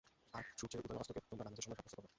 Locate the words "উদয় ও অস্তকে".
0.85-1.19